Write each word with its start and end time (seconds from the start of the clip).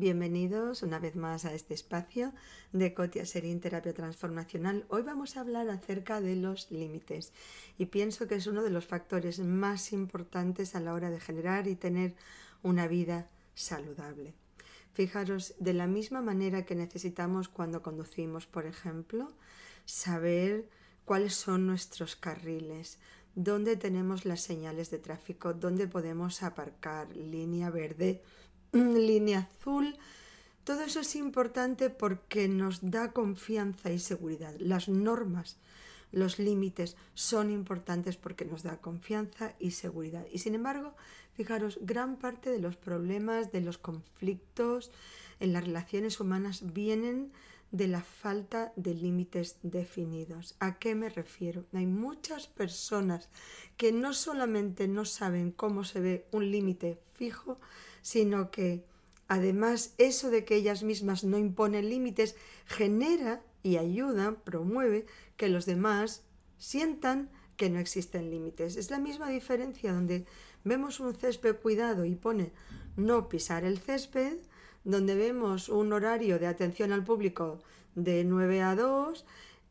Bienvenidos 0.00 0.82
una 0.82 0.98
vez 0.98 1.14
más 1.14 1.44
a 1.44 1.52
este 1.52 1.74
espacio 1.74 2.32
de 2.72 2.94
Cotia 2.94 3.26
Serín 3.26 3.60
Terapia 3.60 3.92
Transformacional. 3.92 4.86
Hoy 4.88 5.02
vamos 5.02 5.36
a 5.36 5.40
hablar 5.40 5.68
acerca 5.68 6.22
de 6.22 6.36
los 6.36 6.70
límites 6.70 7.34
y 7.76 7.84
pienso 7.84 8.26
que 8.26 8.36
es 8.36 8.46
uno 8.46 8.62
de 8.62 8.70
los 8.70 8.86
factores 8.86 9.40
más 9.40 9.92
importantes 9.92 10.74
a 10.74 10.80
la 10.80 10.94
hora 10.94 11.10
de 11.10 11.20
generar 11.20 11.68
y 11.68 11.76
tener 11.76 12.14
una 12.62 12.88
vida 12.88 13.28
saludable. 13.54 14.32
Fijaros, 14.94 15.54
de 15.58 15.74
la 15.74 15.86
misma 15.86 16.22
manera 16.22 16.64
que 16.64 16.74
necesitamos 16.74 17.50
cuando 17.50 17.82
conducimos, 17.82 18.46
por 18.46 18.64
ejemplo, 18.64 19.30
saber 19.84 20.66
cuáles 21.10 21.34
son 21.34 21.66
nuestros 21.66 22.14
carriles, 22.14 22.96
dónde 23.34 23.74
tenemos 23.74 24.26
las 24.26 24.42
señales 24.42 24.92
de 24.92 24.98
tráfico, 24.98 25.52
dónde 25.52 25.88
podemos 25.88 26.44
aparcar, 26.44 27.16
línea 27.16 27.68
verde, 27.68 28.22
línea 28.72 29.50
azul. 29.50 29.96
Todo 30.62 30.82
eso 30.82 31.00
es 31.00 31.16
importante 31.16 31.90
porque 31.90 32.46
nos 32.46 32.92
da 32.92 33.10
confianza 33.10 33.90
y 33.90 33.98
seguridad. 33.98 34.54
Las 34.60 34.88
normas, 34.88 35.56
los 36.12 36.38
límites 36.38 36.96
son 37.14 37.50
importantes 37.50 38.16
porque 38.16 38.44
nos 38.44 38.62
da 38.62 38.78
confianza 38.78 39.54
y 39.58 39.72
seguridad. 39.72 40.26
Y 40.32 40.38
sin 40.38 40.54
embargo, 40.54 40.94
fijaros, 41.34 41.78
gran 41.82 42.16
parte 42.16 42.50
de 42.50 42.58
los 42.58 42.76
problemas, 42.76 43.52
de 43.52 43.60
los 43.60 43.78
conflictos 43.78 44.90
en 45.38 45.52
las 45.52 45.64
relaciones 45.64 46.20
humanas 46.20 46.72
vienen 46.72 47.32
de 47.70 47.86
la 47.86 48.02
falta 48.02 48.72
de 48.76 48.94
límites 48.94 49.58
definidos. 49.62 50.56
¿A 50.58 50.78
qué 50.78 50.94
me 50.94 51.08
refiero? 51.08 51.64
Hay 51.72 51.86
muchas 51.86 52.48
personas 52.48 53.28
que 53.76 53.92
no 53.92 54.12
solamente 54.12 54.88
no 54.88 55.04
saben 55.04 55.52
cómo 55.52 55.84
se 55.84 56.00
ve 56.00 56.26
un 56.32 56.50
límite 56.50 56.98
fijo, 57.12 57.60
sino 58.02 58.50
que 58.50 58.84
además 59.30 59.94
eso 59.96 60.28
de 60.28 60.44
que 60.44 60.56
ellas 60.56 60.82
mismas 60.82 61.22
no 61.22 61.38
imponen 61.38 61.88
límites 61.88 62.34
genera 62.66 63.44
y 63.62 63.76
ayuda, 63.76 64.34
promueve 64.42 65.06
que 65.36 65.48
los 65.48 65.66
demás 65.66 66.24
sientan 66.58 67.30
que 67.56 67.70
no 67.70 67.78
existen 67.78 68.28
límites. 68.28 68.76
Es 68.76 68.90
la 68.90 68.98
misma 68.98 69.30
diferencia 69.30 69.92
donde 69.92 70.26
vemos 70.64 70.98
un 70.98 71.14
césped 71.14 71.54
cuidado 71.58 72.04
y 72.04 72.16
pone 72.16 72.52
no 72.96 73.28
pisar 73.28 73.62
el 73.62 73.78
césped, 73.78 74.36
donde 74.82 75.14
vemos 75.14 75.68
un 75.68 75.92
horario 75.92 76.40
de 76.40 76.48
atención 76.48 76.90
al 76.90 77.04
público 77.04 77.60
de 77.94 78.24
9 78.24 78.62
a 78.62 78.74
2 78.74 79.24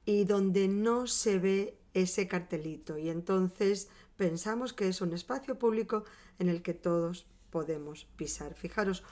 y 0.05 0.23
donde 0.23 0.69
no 0.69 1.05
se 1.05 1.37
ve 1.37 1.77
ese 1.93 2.29
cartelito 2.29 2.97
y 2.97 3.09
entonces 3.09 3.89
pensamos 4.15 4.71
que 4.71 4.87
es 4.87 5.01
un 5.01 5.11
espacio 5.11 5.59
público 5.59 6.05
en 6.37 6.47
el 6.47 6.61
que 6.61 6.73
todos 6.73 7.27
podemos 7.49 8.05
pisar. 8.15 8.53
Fijaros, 8.53 9.03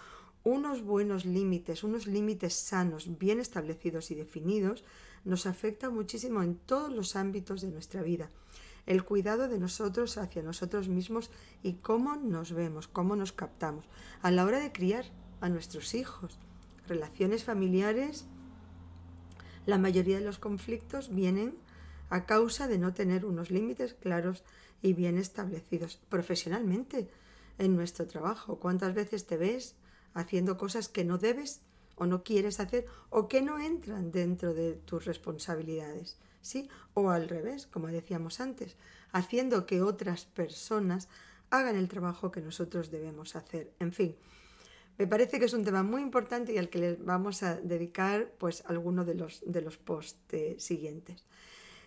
unos 0.44 0.82
buenos 0.82 1.26
límites, 1.26 1.84
unos 1.84 2.08
límites 2.08 2.54
sanos, 2.54 3.18
bien 3.18 3.40
establecidos 3.40 4.12
y 4.12 4.16
definidos, 4.16 4.84
nos 5.26 5.46
afecta 5.46 5.90
muchísimo 5.90 6.42
en 6.44 6.56
todos 6.56 6.92
los 6.92 7.16
ámbitos 7.16 7.62
de 7.62 7.68
nuestra 7.68 8.02
vida. 8.02 8.30
El 8.86 9.04
cuidado 9.04 9.50
de 9.50 9.60
nosotros 9.60 10.18
hacia 10.18 10.42
nosotros 10.42 10.88
mismos 10.88 11.30
y 11.64 11.74
cómo 11.74 12.16
nos 12.16 12.54
vemos, 12.54 12.88
cómo 12.88 13.16
nos 13.16 13.34
captamos 13.34 13.86
a 14.22 14.32
la 14.32 14.46
hora 14.46 14.60
de 14.60 14.72
criar 14.72 15.06
a 15.42 15.50
nuestros 15.50 15.94
hijos. 15.94 16.40
Relaciones 16.88 17.44
familiares, 17.44 18.26
la 19.66 19.78
mayoría 19.78 20.20
de 20.20 20.26
los 20.26 20.40
conflictos 20.40 21.14
vienen 21.14 21.58
a 22.10 22.26
causa 22.26 22.70
de 22.70 22.78
no 22.78 22.94
tener 22.94 23.26
unos 23.26 23.52
límites 23.52 23.94
claros 23.96 24.44
y 24.82 24.94
bien 24.94 25.18
establecidos. 25.18 26.00
Profesionalmente, 26.08 27.10
en 27.58 27.76
nuestro 27.76 28.08
trabajo. 28.08 28.60
¿Cuántas 28.60 28.94
veces 28.94 29.26
te 29.26 29.38
ves 29.38 29.76
haciendo 30.14 30.58
cosas 30.58 30.90
que 30.90 31.06
no 31.06 31.18
debes 31.18 31.62
o 31.96 32.06
no 32.06 32.24
quieres 32.24 32.60
hacer 32.60 32.86
o 33.10 33.28
que 33.28 33.42
no 33.42 33.60
entran 33.60 34.12
dentro 34.12 34.54
de 34.54 34.74
tus 34.74 35.06
responsabilidades? 35.06 36.18
¿Sí? 36.42 36.70
O 36.94 37.10
al 37.10 37.28
revés, 37.28 37.68
como 37.68 37.88
decíamos 37.88 38.40
antes, 38.40 38.78
haciendo 39.12 39.66
que 39.66 39.82
otras 39.82 40.26
personas 40.26 41.10
hagan 41.50 41.76
el 41.76 41.90
trabajo 41.90 42.32
que 42.32 42.42
nosotros 42.42 42.92
debemos 42.92 43.36
hacer. 43.36 43.74
En 43.80 43.92
fin, 43.92 44.16
me 44.98 45.08
parece 45.08 45.40
que 45.40 45.46
es 45.46 45.54
un 45.54 45.64
tema 45.64 45.84
muy 45.84 46.02
importante 46.02 46.54
y 46.54 46.58
al 46.58 46.70
que 46.70 46.80
les 46.80 47.04
vamos 47.04 47.44
a 47.44 47.56
dedicar 47.56 48.32
pues 48.38 48.64
alguno 48.66 49.06
de 49.06 49.16
los, 49.16 49.44
de 49.46 49.62
los 49.62 49.78
posts 49.78 50.64
siguientes. 50.64 51.26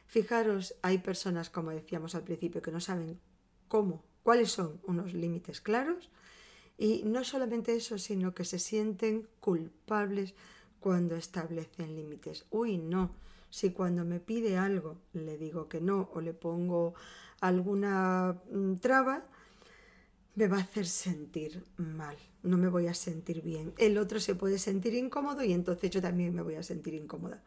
Fijaros, 0.06 0.75
hay 0.82 0.98
personas, 0.98 1.50
como 1.50 1.70
decíamos 1.70 2.14
al 2.14 2.25
principio, 2.25 2.62
que 2.62 2.72
no 2.72 2.81
saben 2.81 3.20
cómo 3.69 4.04
cuáles 4.22 4.52
son 4.52 4.81
unos 4.84 5.12
límites 5.12 5.60
claros 5.60 6.10
y 6.80 7.02
no 7.04 7.24
solamente 7.24 7.76
eso, 7.76 7.98
sino 7.98 8.34
que 8.34 8.46
se 8.46 8.58
sienten 8.58 9.28
culpables 9.38 10.32
cuando 10.80 11.14
establecen 11.14 11.94
límites. 11.94 12.46
Uy, 12.48 12.78
no, 12.78 13.14
si 13.50 13.70
cuando 13.70 14.02
me 14.06 14.18
pide 14.18 14.56
algo 14.56 14.96
le 15.12 15.36
digo 15.36 15.69
que 15.69 15.82
no 15.82 16.08
o 16.14 16.22
le 16.22 16.32
pongo 16.32 16.94
alguna 17.42 18.40
mm, 18.50 18.76
traba, 18.76 19.26
me 20.36 20.48
va 20.48 20.56
a 20.56 20.60
hacer 20.60 20.86
sentir 20.86 21.66
mal, 21.76 22.16
no 22.42 22.56
me 22.56 22.69
voy 22.69 22.86
a 22.86 22.94
sentir 22.94 23.42
bien. 23.42 23.74
El 23.76 23.98
otro 23.98 24.19
se 24.19 24.34
puede 24.34 24.58
sentir 24.58 24.94
incómodo 24.94 25.44
y 25.44 25.52
entonces 25.52 25.90
yo 25.90 26.00
también 26.00 26.34
me 26.34 26.40
voy 26.40 26.54
a 26.54 26.62
sentir 26.62 26.94
incómoda. 26.94 27.42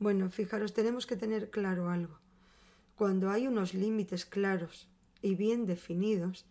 Bueno, 0.00 0.28
fijaros, 0.28 0.74
tenemos 0.74 1.06
que 1.06 1.14
tener 1.14 1.50
claro 1.50 1.88
algo. 1.88 2.18
Cuando 2.96 3.30
hay 3.30 3.46
unos 3.46 3.74
límites 3.74 4.26
claros 4.26 4.88
y 5.22 5.36
bien 5.36 5.66
definidos, 5.66 6.46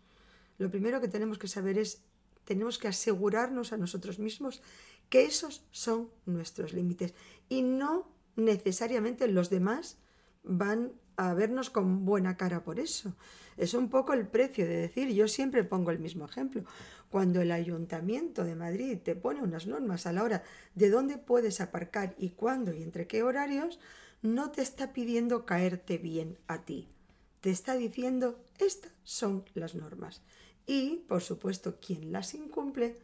lo 0.58 0.70
primero 0.70 1.00
que 1.00 1.08
tenemos 1.08 1.38
que 1.38 1.48
saber 1.48 1.78
es, 1.78 2.05
tenemos 2.46 2.78
que 2.78 2.88
asegurarnos 2.88 3.74
a 3.74 3.76
nosotros 3.76 4.18
mismos 4.18 4.62
que 5.10 5.26
esos 5.26 5.64
son 5.70 6.08
nuestros 6.24 6.72
límites 6.72 7.12
y 7.50 7.62
no 7.62 8.08
necesariamente 8.36 9.28
los 9.28 9.50
demás 9.50 9.98
van 10.42 10.92
a 11.16 11.34
vernos 11.34 11.68
con 11.70 12.04
buena 12.04 12.36
cara 12.36 12.64
por 12.64 12.80
eso. 12.80 13.14
Es 13.56 13.74
un 13.74 13.90
poco 13.90 14.12
el 14.12 14.26
precio 14.26 14.66
de 14.66 14.76
decir, 14.76 15.08
yo 15.10 15.28
siempre 15.28 15.64
pongo 15.64 15.90
el 15.90 15.98
mismo 15.98 16.24
ejemplo. 16.24 16.64
Cuando 17.10 17.40
el 17.40 17.52
ayuntamiento 17.52 18.44
de 18.44 18.54
Madrid 18.54 18.98
te 19.02 19.14
pone 19.14 19.42
unas 19.42 19.66
normas 19.66 20.06
a 20.06 20.12
la 20.12 20.22
hora 20.22 20.42
de 20.74 20.90
dónde 20.90 21.18
puedes 21.18 21.60
aparcar 21.60 22.14
y 22.18 22.30
cuándo 22.30 22.74
y 22.74 22.82
entre 22.82 23.06
qué 23.06 23.22
horarios, 23.22 23.78
no 24.22 24.50
te 24.50 24.62
está 24.62 24.92
pidiendo 24.92 25.46
caerte 25.46 25.98
bien 25.98 26.38
a 26.48 26.64
ti 26.64 26.88
te 27.46 27.52
está 27.52 27.76
diciendo 27.76 28.44
estas 28.58 28.90
son 29.04 29.44
las 29.54 29.76
normas. 29.76 30.20
Y, 30.66 31.04
por 31.08 31.22
supuesto, 31.22 31.78
quien 31.78 32.12
las 32.12 32.34
incumple, 32.34 32.96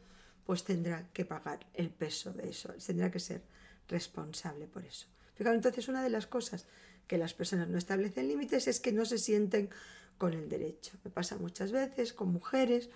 pues 0.44 0.64
tendrá 0.64 1.08
que 1.12 1.24
pagar 1.24 1.66
el 1.74 1.90
peso 1.90 2.32
de 2.32 2.48
eso, 2.48 2.74
tendrá 2.84 3.10
que 3.10 3.20
ser 3.20 3.42
responsable 3.88 4.66
por 4.66 4.84
eso. 4.84 5.06
Fijaros, 5.34 5.56
entonces 5.56 5.88
una 5.88 6.02
de 6.02 6.10
las 6.10 6.26
cosas 6.26 6.66
que 7.06 7.18
las 7.18 7.34
personas 7.34 7.68
no 7.68 7.78
establecen 7.78 8.28
límites 8.28 8.66
es 8.68 8.80
que 8.80 8.92
no 8.92 9.04
se 9.04 9.18
sienten 9.18 9.70
con 10.18 10.34
el 10.34 10.48
derecho. 10.48 10.92
Me 11.04 11.10
pasa 11.10 11.36
muchas 11.36 11.72
veces 11.72 12.12
con 12.12 12.32
mujeres 12.32 12.90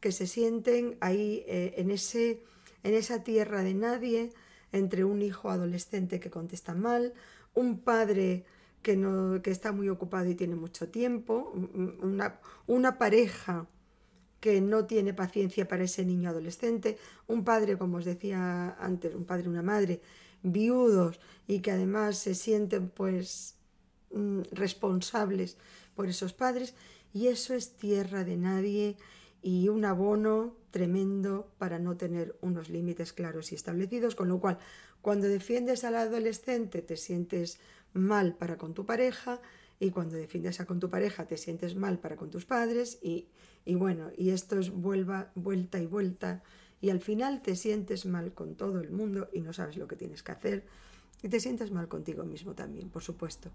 que 0.00 0.12
se 0.12 0.26
sienten 0.26 0.96
ahí 1.00 1.44
eh, 1.46 1.74
en, 1.76 1.90
ese, 1.90 2.42
en 2.82 2.94
esa 2.94 3.22
tierra 3.22 3.62
de 3.62 3.74
nadie, 3.74 4.30
entre 4.72 5.04
un 5.04 5.22
hijo 5.22 5.50
adolescente 5.50 6.18
que 6.18 6.30
contesta 6.30 6.74
mal, 6.74 7.14
un 7.54 7.80
padre 7.80 8.44
que, 8.82 8.96
no, 8.96 9.40
que 9.42 9.50
está 9.50 9.70
muy 9.72 9.88
ocupado 9.88 10.28
y 10.28 10.34
tiene 10.34 10.56
mucho 10.56 10.88
tiempo, 10.88 11.52
una, 11.52 12.40
una 12.66 12.98
pareja 12.98 13.68
que 14.42 14.60
no 14.60 14.86
tiene 14.86 15.14
paciencia 15.14 15.68
para 15.68 15.84
ese 15.84 16.04
niño 16.04 16.28
adolescente, 16.28 16.98
un 17.28 17.44
padre, 17.44 17.78
como 17.78 17.98
os 17.98 18.04
decía 18.04 18.74
antes, 18.74 19.14
un 19.14 19.24
padre 19.24 19.44
y 19.44 19.48
una 19.48 19.62
madre, 19.62 20.02
viudos 20.42 21.20
y 21.46 21.60
que 21.60 21.70
además 21.70 22.18
se 22.18 22.34
sienten 22.34 22.88
pues 22.88 23.54
mm, 24.10 24.40
responsables 24.50 25.58
por 25.94 26.08
esos 26.08 26.32
padres. 26.32 26.74
Y 27.14 27.28
eso 27.28 27.54
es 27.54 27.76
tierra 27.76 28.24
de 28.24 28.36
nadie 28.36 28.96
y 29.42 29.68
un 29.68 29.84
abono 29.84 30.56
tremendo 30.72 31.52
para 31.58 31.78
no 31.78 31.96
tener 31.96 32.36
unos 32.40 32.68
límites 32.68 33.12
claros 33.12 33.52
y 33.52 33.54
establecidos, 33.54 34.16
con 34.16 34.28
lo 34.28 34.40
cual 34.40 34.58
cuando 35.02 35.28
defiendes 35.28 35.84
al 35.84 35.94
adolescente 35.94 36.82
te 36.82 36.96
sientes 36.96 37.60
mal 37.92 38.34
para 38.34 38.58
con 38.58 38.74
tu 38.74 38.84
pareja 38.84 39.40
y 39.82 39.90
cuando 39.90 40.14
defiendes 40.14 40.60
a 40.60 40.64
con 40.64 40.78
tu 40.78 40.88
pareja 40.88 41.26
te 41.26 41.36
sientes 41.36 41.74
mal 41.74 41.98
para 41.98 42.14
con 42.14 42.30
tus 42.30 42.44
padres 42.44 43.00
y, 43.02 43.26
y 43.64 43.74
bueno, 43.74 44.12
y 44.16 44.30
esto 44.30 44.60
es 44.60 44.70
vuelva, 44.70 45.32
vuelta 45.34 45.80
y 45.80 45.86
vuelta 45.86 46.44
y 46.80 46.90
al 46.90 47.00
final 47.00 47.42
te 47.42 47.56
sientes 47.56 48.06
mal 48.06 48.32
con 48.32 48.54
todo 48.54 48.80
el 48.80 48.92
mundo 48.92 49.28
y 49.32 49.40
no 49.40 49.52
sabes 49.52 49.76
lo 49.76 49.88
que 49.88 49.96
tienes 49.96 50.22
que 50.22 50.30
hacer 50.30 50.64
y 51.20 51.28
te 51.28 51.40
sientes 51.40 51.72
mal 51.72 51.88
contigo 51.88 52.22
mismo 52.22 52.54
también, 52.54 52.90
por 52.90 53.02
supuesto. 53.02 53.50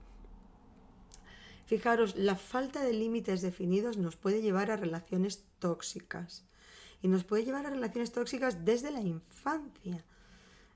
Fijaros, 1.65 2.17
la 2.17 2.35
falta 2.35 2.83
de 2.83 2.91
límites 2.91 3.41
definidos 3.41 3.95
nos 3.95 4.17
puede 4.17 4.41
llevar 4.41 4.69
a 4.69 4.75
relaciones 4.75 5.45
tóxicas 5.59 6.43
y 7.01 7.07
nos 7.07 7.23
puede 7.23 7.45
llevar 7.45 7.65
a 7.65 7.69
relaciones 7.69 8.11
tóxicas 8.11 8.65
desde 8.65 8.91
la 8.91 8.99
infancia. 8.99 10.03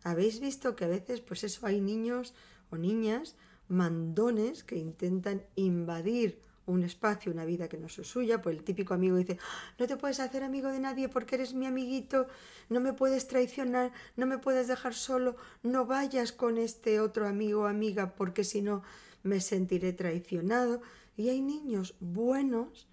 Habéis 0.04 0.40
visto 0.40 0.78
que 0.78 0.86
a 0.86 0.90
veces, 0.90 1.20
pues 1.20 1.44
eso, 1.44 1.66
hay 1.66 1.82
niños 1.82 2.34
o 2.70 2.78
niñas 2.78 3.36
mandones 3.72 4.64
que 4.64 4.76
intentan 4.76 5.44
invadir 5.56 6.42
un 6.68 6.84
espacio, 6.84 7.32
una 7.32 7.46
vida 7.46 7.68
que 7.68 7.78
no 7.78 7.88
es 7.88 7.94
suya, 7.94 8.42
pues 8.42 8.56
el 8.58 8.64
típico 8.64 8.94
amigo 8.94 9.18
dice, 9.18 9.40
no 9.80 9.88
te 9.88 9.98
puedes 9.98 10.20
hacer 10.20 10.44
amigo 10.44 10.70
de 10.70 10.80
nadie 10.80 11.10
porque 11.10 11.36
eres 11.36 11.54
mi 11.54 11.66
amiguito, 11.66 12.28
no 12.70 12.80
me 12.80 12.94
puedes 12.94 13.28
traicionar, 13.28 13.92
no 14.16 14.26
me 14.26 14.38
puedes 14.38 14.68
dejar 14.68 14.94
solo, 14.94 15.36
no 15.64 15.86
vayas 15.86 16.32
con 16.32 16.58
este 16.58 17.00
otro 17.00 17.28
amigo 17.28 17.62
o 17.62 17.66
amiga 17.66 18.14
porque 18.16 18.44
si 18.44 18.62
no 18.62 18.84
me 19.24 19.40
sentiré 19.40 19.94
traicionado. 19.94 20.82
Y 21.18 21.30
hay 21.30 21.42
niños 21.42 21.96
buenos 22.00 22.88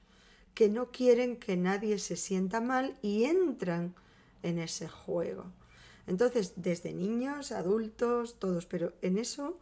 que 0.54 0.68
no 0.68 0.90
quieren 0.90 1.36
que 1.36 1.56
nadie 1.56 1.98
se 1.98 2.16
sienta 2.16 2.60
mal 2.60 2.98
y 3.02 3.24
entran 3.24 3.94
en 4.42 4.58
ese 4.58 4.88
juego. 4.88 5.52
Entonces, 6.06 6.54
desde 6.56 6.92
niños, 6.92 7.52
adultos, 7.52 8.38
todos, 8.38 8.66
pero 8.66 8.94
en 9.02 9.18
eso 9.18 9.58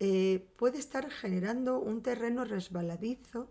eh, 0.00 0.46
puede 0.56 0.78
estar 0.78 1.08
generando 1.10 1.78
un 1.78 2.02
terreno 2.02 2.44
resbaladizo 2.44 3.48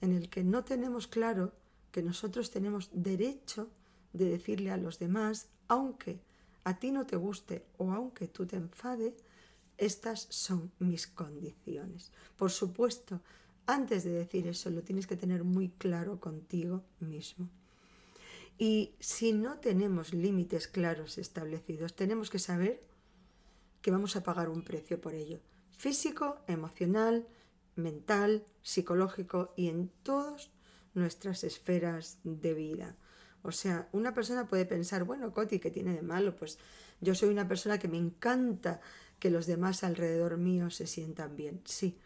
en 0.00 0.12
el 0.12 0.28
que 0.28 0.44
no 0.44 0.64
tenemos 0.64 1.08
claro 1.08 1.52
que 1.90 2.02
nosotros 2.02 2.50
tenemos 2.50 2.90
derecho 2.92 3.68
de 4.12 4.26
decirle 4.26 4.70
a 4.70 4.76
los 4.76 4.98
demás, 4.98 5.48
aunque 5.68 6.20
a 6.64 6.78
ti 6.78 6.92
no 6.92 7.06
te 7.06 7.16
guste 7.16 7.64
o 7.78 7.92
aunque 7.92 8.28
tú 8.28 8.46
te 8.46 8.56
enfade, 8.56 9.16
estas 9.78 10.26
son 10.30 10.70
mis 10.78 11.06
condiciones. 11.06 12.12
Por 12.36 12.50
supuesto, 12.50 13.20
antes 13.66 14.04
de 14.04 14.12
decir 14.12 14.46
eso 14.46 14.70
lo 14.70 14.82
tienes 14.82 15.06
que 15.06 15.16
tener 15.16 15.44
muy 15.44 15.70
claro 15.70 16.20
contigo 16.20 16.82
mismo. 17.00 17.48
Y 18.58 18.94
si 19.00 19.32
no 19.32 19.58
tenemos 19.58 20.14
límites 20.14 20.68
claros 20.68 21.18
establecidos, 21.18 21.96
tenemos 21.96 22.30
que 22.30 22.38
saber 22.38 22.82
que 23.80 23.90
vamos 23.90 24.14
a 24.14 24.22
pagar 24.22 24.48
un 24.48 24.62
precio 24.62 25.00
por 25.00 25.14
ello 25.14 25.40
físico, 25.76 26.38
emocional, 26.46 27.26
mental, 27.76 28.44
psicológico 28.62 29.52
y 29.56 29.68
en 29.68 29.90
todas 30.02 30.50
nuestras 30.94 31.44
esferas 31.44 32.18
de 32.24 32.54
vida. 32.54 32.96
O 33.42 33.50
sea, 33.50 33.88
una 33.92 34.14
persona 34.14 34.46
puede 34.46 34.66
pensar, 34.66 35.04
bueno, 35.04 35.32
Coti, 35.32 35.58
¿qué 35.58 35.70
tiene 35.70 35.94
de 35.94 36.02
malo? 36.02 36.36
Pues 36.36 36.58
yo 37.00 37.14
soy 37.14 37.30
una 37.30 37.48
persona 37.48 37.78
que 37.78 37.88
me 37.88 37.96
encanta 37.96 38.80
que 39.18 39.30
los 39.30 39.46
demás 39.46 39.82
alrededor 39.84 40.36
mío 40.36 40.70
se 40.70 40.86
sientan 40.86 41.36
bien. 41.36 41.60
Sí, 41.64 41.98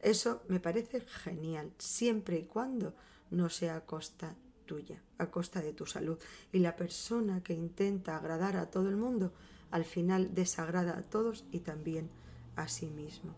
eso 0.00 0.42
me 0.48 0.60
parece 0.60 1.00
genial, 1.00 1.72
siempre 1.78 2.38
y 2.38 2.44
cuando 2.44 2.94
no 3.30 3.48
sea 3.48 3.76
a 3.76 3.86
costa 3.86 4.36
tuya, 4.66 5.02
a 5.18 5.30
costa 5.30 5.60
de 5.60 5.72
tu 5.72 5.86
salud. 5.86 6.18
Y 6.52 6.60
la 6.60 6.76
persona 6.76 7.42
que 7.42 7.54
intenta 7.54 8.16
agradar 8.16 8.56
a 8.56 8.70
todo 8.70 8.88
el 8.88 8.96
mundo, 8.96 9.32
al 9.70 9.84
final 9.84 10.34
desagrada 10.34 10.98
a 10.98 11.02
todos 11.02 11.44
y 11.50 11.60
también 11.60 12.10
a 12.56 12.68
sí 12.68 12.86
mismo. 12.86 13.34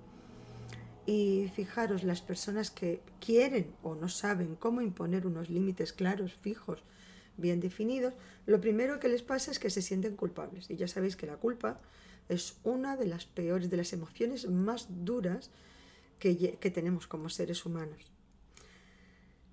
Y 1.07 1.51
fijaros, 1.55 2.03
las 2.03 2.23
personas 2.23 2.71
que 2.71 3.03
quieren 3.21 3.75
o 3.83 3.95
no 3.95 4.09
saben 4.09 4.57
cómo 4.57 4.81
imponer 4.81 5.27
unos 5.27 5.51
límites 5.51 5.93
claros, 5.93 6.33
fijos, 6.33 6.83
bien 7.37 7.61
definidos, 7.61 8.15
lo 8.47 8.61
primero 8.61 9.01
que 9.01 9.09
les 9.09 9.23
pasa 9.23 9.51
es 9.51 9.59
que 9.59 9.71
se 9.71 9.83
sienten 9.83 10.17
culpables. 10.17 10.71
Y 10.71 10.77
ya 10.77 10.89
sabéis 10.89 11.17
que 11.17 11.27
la 11.27 11.37
culpa 11.37 11.81
es 12.29 12.57
una 12.65 12.97
de 12.97 13.07
las 13.07 13.27
peores, 13.27 13.69
de 13.69 13.77
las 13.77 13.93
emociones 13.93 14.49
más 14.49 14.87
duras 15.05 15.51
que, 16.19 16.57
que 16.59 16.71
tenemos 16.71 17.07
como 17.07 17.29
seres 17.29 17.67
humanos. 17.67 18.11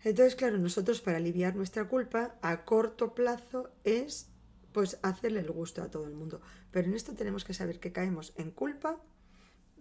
Entonces, 0.04 0.36
claro, 0.36 0.58
nosotros 0.58 1.02
para 1.02 1.18
aliviar 1.18 1.56
nuestra 1.56 1.88
culpa 1.88 2.36
a 2.42 2.64
corto 2.64 3.14
plazo 3.14 3.70
es 3.84 4.28
pues 4.72 4.98
hacerle 5.04 5.42
el 5.42 5.52
gusto 5.52 5.84
a 5.84 5.92
todo 5.92 6.08
el 6.08 6.14
mundo. 6.14 6.42
Pero 6.72 6.88
en 6.88 6.94
esto 6.94 7.14
tenemos 7.14 7.44
que 7.44 7.54
saber 7.54 7.80
que 7.80 7.92
caemos 7.92 8.34
en 8.38 8.52
culpa 8.52 9.02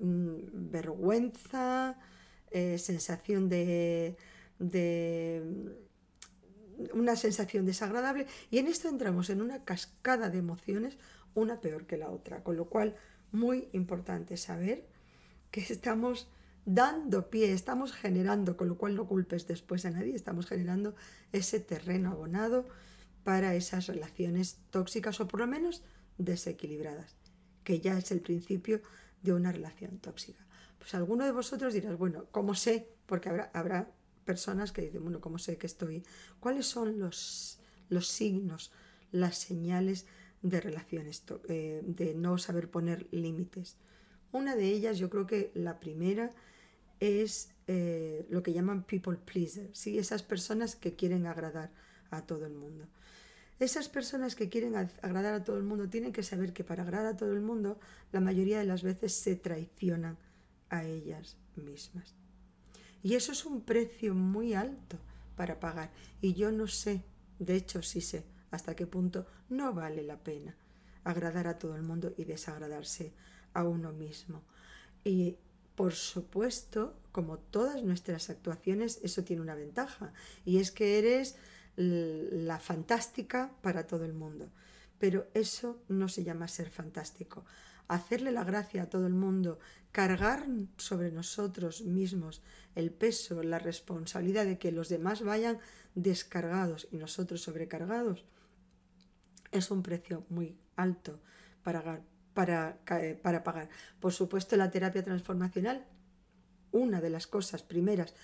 Mm, 0.01 0.71
vergüenza, 0.71 1.99
eh, 2.51 2.79
sensación 2.79 3.51
de, 3.51 4.17
una 6.95 7.17
sensación 7.17 7.67
desagradable. 7.67 8.27
Y 8.51 8.59
en 8.59 8.67
esto 8.67 8.89
entramos 8.89 9.29
en 9.29 9.43
una 9.43 9.63
cascada 9.65 10.31
de 10.31 10.39
emociones, 10.39 10.97
una 11.35 11.61
peor 11.61 11.87
que 11.87 11.99
la 11.99 12.09
otra, 12.09 12.43
con 12.43 12.57
lo 12.57 12.71
cual 12.71 12.97
muy 13.31 13.69
importante 13.73 14.39
saber 14.39 14.87
que 15.51 15.61
estamos 15.61 16.29
dando 16.65 17.29
pie, 17.29 17.53
estamos 17.53 17.93
generando, 17.93 18.57
con 18.57 18.69
lo 18.69 18.79
cual 18.79 18.95
no 18.95 19.07
culpes 19.07 19.47
después 19.47 19.85
a 19.85 19.91
nadie, 19.91 20.15
estamos 20.15 20.47
generando 20.47 20.95
ese 21.33 21.61
terreno 21.61 22.11
abonado 22.13 22.67
para 23.23 23.55
esas 23.55 23.87
relaciones 23.87 24.57
tóxicas 24.71 25.21
o 25.21 25.29
por 25.29 25.41
lo 25.41 25.47
menos 25.47 25.83
desequilibradas, 26.17 27.17
que 27.65 27.81
ya 27.81 27.99
es 27.99 28.11
el 28.13 28.21
principio 28.21 28.81
de 29.23 29.33
una 29.33 29.53
relación 29.53 29.99
tóxica. 29.99 30.45
Pues 30.79 30.95
alguno 30.95 31.25
de 31.25 31.33
vosotros 31.33 31.75
dirás, 31.75 31.97
bueno, 31.99 32.27
¿cómo 32.31 32.55
sé? 32.55 32.89
Porque 33.07 33.29
habrá, 33.29 33.51
habrá 33.53 33.91
personas 34.25 34.73
que 34.73 34.83
dicen, 34.83 35.03
bueno, 35.03 35.21
¿cómo 35.21 35.39
sé 35.39 35.59
que 35.59 35.67
estoy? 35.67 36.05
¿Cuáles 36.41 36.67
son 36.67 36.99
los, 36.99 37.61
los 37.89 38.09
signos, 38.09 38.73
las 39.13 39.37
señales 39.37 40.07
de 40.43 40.61
relaciones, 40.61 41.23
eh, 41.49 41.83
de 41.85 42.15
no 42.15 42.39
saber 42.39 42.71
poner 42.71 43.09
límites? 43.11 43.77
Una 44.33 44.57
de 44.57 44.67
ellas, 44.67 44.99
yo 44.99 45.11
creo 45.11 45.27
que 45.27 45.51
la 45.55 45.81
primera 45.81 46.31
es 47.01 47.53
eh, 47.67 48.27
lo 48.31 48.43
que 48.43 48.53
llaman 48.53 48.85
people 48.85 49.17
pleaser, 49.17 49.71
¿sí? 49.75 49.99
esas 49.99 50.23
personas 50.23 50.77
que 50.77 50.95
quieren 50.95 51.27
agradar 51.27 51.73
a 52.11 52.25
todo 52.27 52.47
el 52.47 52.55
mundo. 52.55 52.87
Esas 53.61 53.91
personas 53.91 54.35
que 54.35 54.49
quieren 54.49 54.75
agradar 54.75 55.35
a 55.35 55.45
todo 55.45 55.59
el 55.59 55.65
mundo 55.65 55.89
tienen 55.89 56.15
que 56.15 56.23
saber 56.23 56.55
que 56.55 56.65
para 56.65 56.83
agradar 56.83 57.15
a 57.15 57.17
todo 57.17 57.33
el 57.33 57.43
mundo 57.43 57.79
la 58.11 58.21
mayoría 58.21 58.59
de 58.59 58.65
las 58.65 58.83
veces 58.83 59.13
se 59.13 59.37
traicionan 59.37 60.17
a 60.71 60.85
ellas 60.85 61.37
mismas. 61.57 62.15
Y 63.03 63.17
eso 63.17 63.33
es 63.33 63.45
un 63.45 63.61
precio 63.61 64.15
muy 64.15 64.55
alto 64.55 64.97
para 65.37 65.61
pagar. 65.61 65.91
Y 66.23 66.33
yo 66.33 66.51
no 66.51 66.67
sé, 66.69 67.03
de 67.39 67.55
hecho 67.55 67.83
sí 67.83 68.01
sé, 68.01 68.25
hasta 68.51 68.75
qué 68.75 68.87
punto 68.87 69.27
no 69.51 69.75
vale 69.75 70.03
la 70.03 70.17
pena 70.17 70.57
agradar 71.05 71.47
a 71.47 71.59
todo 71.59 71.77
el 71.77 71.83
mundo 71.83 72.15
y 72.17 72.25
desagradarse 72.25 73.13
a 73.53 73.65
uno 73.65 73.93
mismo. 73.93 74.43
Y 75.05 75.37
por 75.75 75.93
supuesto, 75.93 76.95
como 77.13 77.39
todas 77.39 77.83
nuestras 77.83 78.31
actuaciones, 78.31 79.01
eso 79.03 79.23
tiene 79.23 79.43
una 79.43 79.55
ventaja. 79.55 80.13
Y 80.47 80.59
es 80.59 80.71
que 80.71 80.99
eres 80.99 81.37
la 81.77 82.59
fantástica 82.59 83.53
para 83.63 83.87
todo 83.87 84.05
el 84.05 84.13
mundo. 84.13 84.51
Pero 84.99 85.29
eso 85.35 85.83
no 85.89 86.09
se 86.09 86.25
llama 86.25 86.49
ser 86.49 86.69
fantástico. 86.69 87.45
Hacerle 87.89 88.33
la 88.33 88.45
gracia 88.45 88.83
a 88.83 88.91
todo 88.91 89.07
el 89.07 89.15
mundo, 89.15 89.59
cargar 89.93 90.47
sobre 90.77 91.11
nosotros 91.11 91.83
mismos 91.83 92.43
el 92.75 92.91
peso, 92.91 93.43
la 93.43 93.59
responsabilidad 93.59 94.45
de 94.45 94.59
que 94.59 94.73
los 94.73 94.89
demás 94.89 95.23
vayan 95.23 95.59
descargados 95.95 96.87
y 96.93 96.99
nosotros 96.99 97.43
sobrecargados, 97.43 98.25
es 99.51 99.71
un 99.71 99.83
precio 99.83 100.25
muy 100.29 100.57
alto 100.77 101.19
para, 101.65 102.03
para 102.35 103.43
pagar. 103.43 103.69
Por 103.99 104.13
supuesto, 104.13 104.57
la 104.57 104.71
terapia 104.71 105.03
transformacional, 105.03 105.85
una 106.73 107.01
de 107.01 107.11
las 107.11 107.27
cosas 107.27 107.63
primeras 107.63 108.15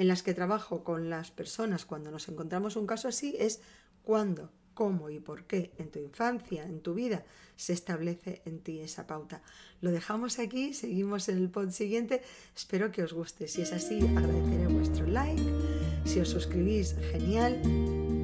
en 0.00 0.08
las 0.08 0.22
que 0.22 0.32
trabajo 0.32 0.82
con 0.82 1.10
las 1.10 1.30
personas 1.30 1.84
cuando 1.84 2.10
nos 2.10 2.26
encontramos 2.30 2.74
un 2.76 2.86
caso 2.86 3.06
así 3.06 3.36
es 3.38 3.60
cuándo, 4.02 4.50
cómo 4.72 5.10
y 5.10 5.20
por 5.20 5.44
qué 5.44 5.72
en 5.76 5.90
tu 5.90 5.98
infancia, 5.98 6.64
en 6.64 6.80
tu 6.80 6.94
vida, 6.94 7.22
se 7.54 7.74
establece 7.74 8.40
en 8.46 8.60
ti 8.60 8.80
esa 8.80 9.06
pauta. 9.06 9.42
Lo 9.82 9.90
dejamos 9.90 10.38
aquí, 10.38 10.72
seguimos 10.72 11.28
en 11.28 11.36
el 11.36 11.50
pod 11.50 11.68
siguiente. 11.68 12.22
Espero 12.56 12.90
que 12.90 13.02
os 13.02 13.12
guste. 13.12 13.46
Si 13.46 13.60
es 13.60 13.74
así, 13.74 14.00
agradeceré 14.16 14.68
vuestro 14.68 15.06
like. 15.06 15.42
Si 16.06 16.18
os 16.18 16.30
suscribís, 16.30 16.96
genial. 17.12 17.60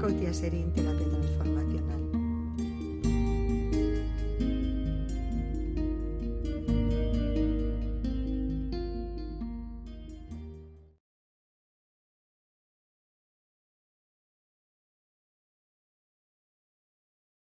Cotia 0.00 0.32
Serín 0.32 0.72
Terapeuta 0.72 1.25